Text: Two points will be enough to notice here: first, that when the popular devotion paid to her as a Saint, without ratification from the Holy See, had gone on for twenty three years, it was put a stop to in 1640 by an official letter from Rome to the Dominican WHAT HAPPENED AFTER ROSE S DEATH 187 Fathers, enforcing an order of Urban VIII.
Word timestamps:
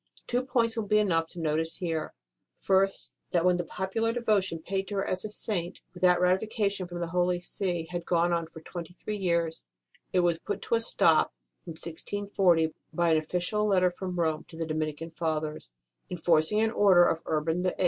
Two 0.25 0.43
points 0.43 0.75
will 0.75 0.87
be 0.87 0.97
enough 0.97 1.27
to 1.29 1.39
notice 1.39 1.75
here: 1.75 2.11
first, 2.57 3.13
that 3.29 3.45
when 3.45 3.57
the 3.57 3.63
popular 3.63 4.11
devotion 4.11 4.57
paid 4.57 4.87
to 4.87 4.95
her 4.95 5.05
as 5.05 5.23
a 5.23 5.29
Saint, 5.29 5.81
without 5.93 6.19
ratification 6.19 6.87
from 6.87 7.01
the 7.01 7.09
Holy 7.09 7.39
See, 7.39 7.85
had 7.91 8.03
gone 8.03 8.33
on 8.33 8.47
for 8.47 8.61
twenty 8.61 8.95
three 8.95 9.17
years, 9.17 9.63
it 10.11 10.21
was 10.21 10.39
put 10.39 10.65
a 10.71 10.79
stop 10.81 11.35
to 11.65 11.67
in 11.67 11.71
1640 11.73 12.73
by 12.91 13.11
an 13.11 13.17
official 13.17 13.67
letter 13.67 13.91
from 13.91 14.19
Rome 14.19 14.43
to 14.47 14.57
the 14.57 14.65
Dominican 14.65 15.09
WHAT 15.09 15.33
HAPPENED 15.33 15.45
AFTER 15.47 15.47
ROSE 15.47 15.67
S 15.67 15.69
DEATH 15.69 16.07
187 16.09 16.09
Fathers, 16.09 16.09
enforcing 16.49 16.61
an 16.61 16.71
order 16.71 17.05
of 17.05 17.21
Urban 17.27 17.61
VIII. 17.61 17.75